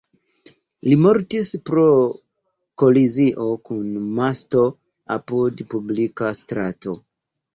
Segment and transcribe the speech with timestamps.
[0.85, 1.83] Li mortis pro
[2.83, 4.63] kolizio kun masto
[5.17, 6.97] apud publika strato.